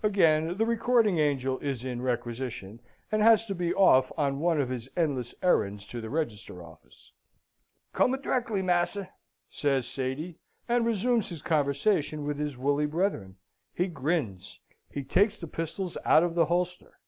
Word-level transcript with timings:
(Again 0.00 0.58
the 0.58 0.64
recording 0.64 1.18
angel 1.18 1.58
is 1.58 1.84
in 1.84 2.02
requisition, 2.02 2.80
and 3.10 3.20
has 3.20 3.46
to 3.46 3.52
be 3.52 3.74
off 3.74 4.12
on 4.16 4.38
one 4.38 4.60
of 4.60 4.68
his 4.68 4.88
endless 4.96 5.34
errands 5.42 5.84
to 5.88 6.00
the 6.00 6.08
register 6.08 6.62
office.) 6.62 7.10
"Come 7.92 8.12
directly, 8.20 8.62
mas'r," 8.62 9.08
says 9.50 9.88
Sady, 9.88 10.38
and 10.68 10.86
resumes 10.86 11.30
his 11.30 11.42
conversation 11.42 12.24
with 12.24 12.38
his 12.38 12.56
woolly 12.56 12.86
brethren. 12.86 13.38
He 13.74 13.88
grins. 13.88 14.60
He 14.88 15.02
takes 15.02 15.36
the 15.36 15.48
pistols 15.48 15.96
out 16.04 16.22
of 16.22 16.36
the 16.36 16.44
holster. 16.46 17.00